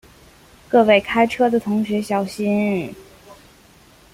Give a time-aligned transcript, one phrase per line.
[0.67, 2.95] 各位开车的同学小心